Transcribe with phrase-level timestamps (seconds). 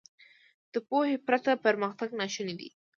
[0.73, 2.69] •د پوهې پرته پرمختګ ناشونی دی.